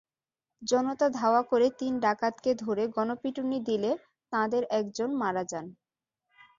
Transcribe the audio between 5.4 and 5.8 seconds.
যান।